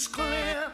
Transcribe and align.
is 0.00 0.08
clear. 0.08 0.72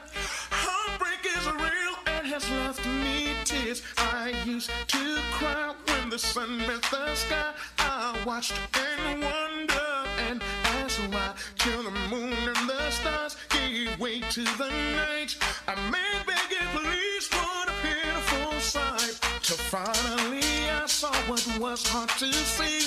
Heartbreak 0.51 1.23
is 1.37 1.47
real 1.67 1.95
and 2.07 2.25
has 2.29 2.49
left 2.51 2.85
me 2.87 3.35
tears. 3.45 3.83
I 3.97 4.35
used 4.45 4.71
to 4.95 5.19
cry 5.33 5.75
when 5.87 6.11
the 6.11 6.19
sun 6.19 6.59
met 6.59 6.83
the 6.93 7.13
sky. 7.15 7.51
I 7.79 8.17
watched 8.25 8.55
and 8.85 9.23
wondered 9.23 10.07
and 10.29 10.43
asked 10.79 11.01
why. 11.11 11.33
Till 11.59 11.83
the 11.83 11.95
moon 12.13 12.39
and 12.53 12.71
the 12.71 12.91
stars 12.91 13.37
gave 13.51 13.99
way 13.99 14.21
to 14.21 14.45
the 14.61 14.71
night. 15.03 15.33
I 15.67 15.75
may 15.91 16.13
beg 16.29 16.49
you, 16.57 16.67
please, 16.77 17.27
what 17.33 17.69
a 17.69 17.75
pitiful 17.83 18.53
sight. 18.61 19.15
Till 19.43 19.63
finally 19.75 20.71
I 20.71 20.87
saw 20.87 21.15
what 21.31 21.45
was 21.59 21.85
hard 21.89 22.11
to 22.23 22.33
see. 22.33 22.79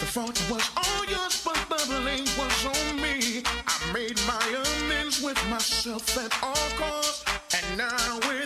The 0.00 0.08
fault 0.14 0.38
was 0.50 0.68
all 0.76 1.04
yours, 1.06 1.36
but 1.44 1.60
the 1.70 1.80
blame 1.86 2.30
was 2.38 2.66
on 2.66 2.75
myself 5.50 6.16
at 6.18 6.32
all 6.42 6.68
costs, 6.78 7.24
and 7.54 7.78
now 7.78 8.18
with 8.28 8.45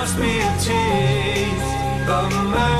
must 0.00 0.18
be 0.18 0.38
a 0.38 0.52
tease, 0.58 2.08
of 2.08 2.32
my 2.48 2.79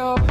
up 0.00 0.29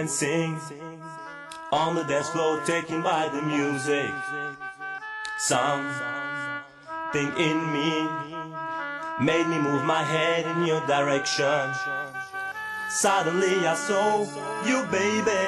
dancing 0.00 0.58
on 1.70 1.94
the 1.94 2.02
dance 2.04 2.30
floor, 2.30 2.58
taken 2.64 3.02
by 3.02 3.28
the 3.28 3.42
music. 3.42 4.10
Something 5.38 7.28
in 7.36 7.58
me 7.70 8.08
made 9.20 9.46
me 9.46 9.58
move 9.58 9.84
my 9.84 10.02
head 10.02 10.46
in 10.46 10.64
your 10.64 10.80
direction. 10.86 11.74
Suddenly 12.88 13.66
I 13.66 13.74
saw 13.74 14.20
you, 14.64 14.86
baby. 14.90 15.44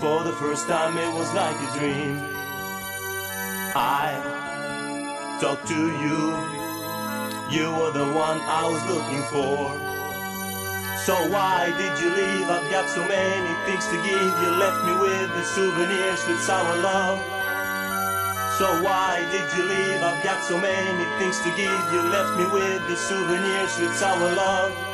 For 0.00 0.24
the 0.24 0.34
first 0.42 0.66
time, 0.66 0.98
it 0.98 1.14
was 1.14 1.32
like 1.32 1.54
a 1.54 1.78
dream. 1.78 2.18
I 3.76 4.18
talked 5.40 5.68
to 5.68 5.82
you. 6.02 6.18
You 7.56 7.70
were 7.78 7.92
the 7.92 8.08
one 8.26 8.40
I 8.40 8.68
was 8.68 8.82
looking 8.90 9.22
for. 9.30 9.91
So 11.04 11.16
why 11.30 11.74
did 11.76 11.98
you 11.98 12.14
leave? 12.14 12.48
I've 12.48 12.70
got 12.70 12.88
so 12.88 13.02
many 13.02 13.52
things 13.66 13.84
to 13.88 13.96
give. 14.06 14.32
You 14.38 14.50
left 14.54 14.84
me 14.84 14.94
with 15.02 15.34
the 15.34 15.42
souvenirs 15.42 16.24
with 16.28 16.40
sour 16.40 16.76
love. 16.78 17.18
So 18.56 18.66
why 18.84 19.26
did 19.32 19.42
you 19.58 19.64
leave? 19.64 20.00
I've 20.00 20.22
got 20.22 20.44
so 20.44 20.60
many 20.60 21.04
things 21.18 21.40
to 21.40 21.50
give. 21.56 21.92
You 21.92 22.02
left 22.02 22.38
me 22.38 22.46
with 22.46 22.86
the 22.86 22.94
souvenirs 22.94 23.80
with 23.80 23.96
sour 23.96 24.30
love. 24.30 24.91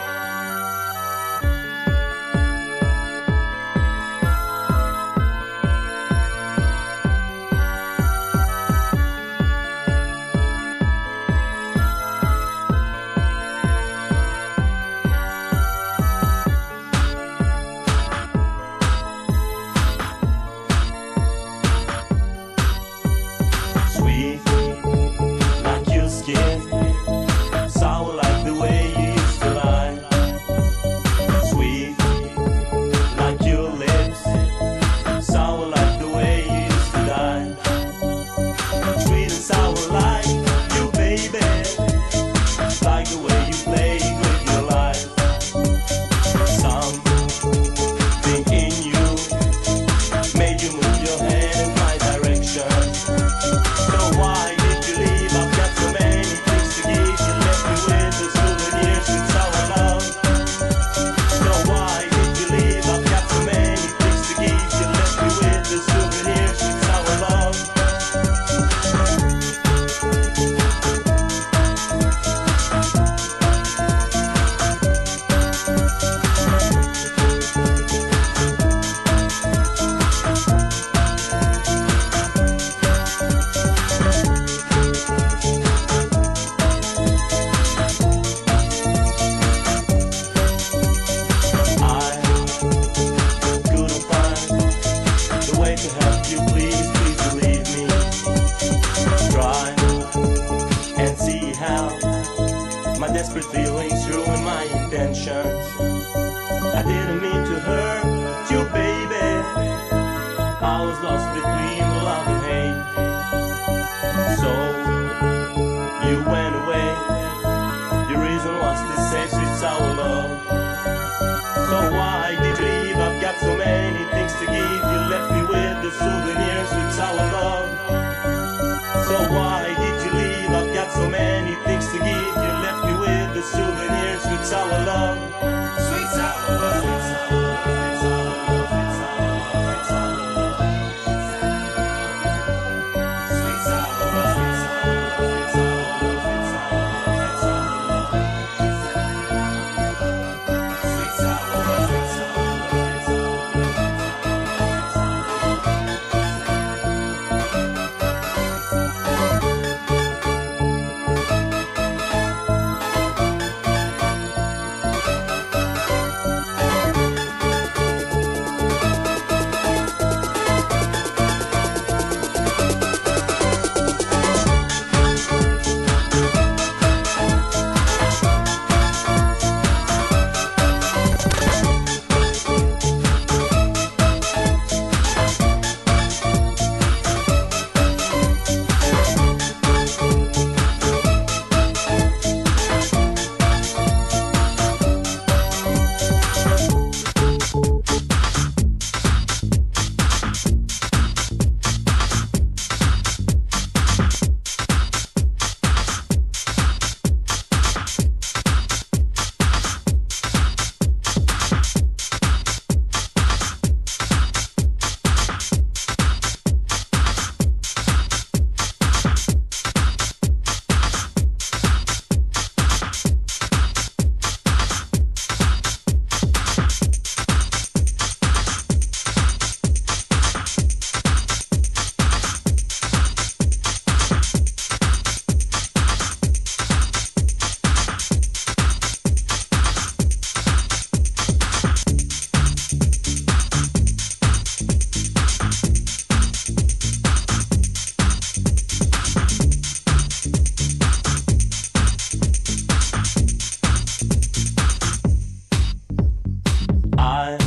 I 256.99 257.39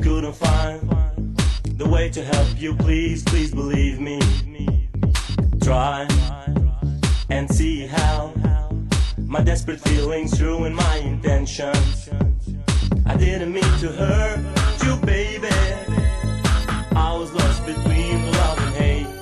couldn't 0.00 0.34
find 0.34 1.36
the 1.64 1.88
way 1.88 2.08
to 2.10 2.22
help 2.22 2.60
you. 2.60 2.74
Please, 2.76 3.24
please 3.24 3.52
believe 3.52 3.98
me. 3.98 4.20
Try 5.60 6.06
and 7.30 7.52
see 7.52 7.86
how 7.86 8.32
my 9.18 9.42
desperate 9.42 9.80
feelings 9.80 10.40
ruin 10.40 10.74
my 10.74 10.96
intentions. 10.98 12.08
I 13.04 13.16
didn't 13.16 13.52
mean 13.52 13.78
to 13.80 13.88
hurt 13.88 14.38
you, 14.84 14.96
baby. 15.04 15.48
I 16.94 17.16
was 17.18 17.32
lost 17.32 17.66
between 17.66 18.30
love 18.32 18.58
and 18.58 18.74
hate. 18.76 19.13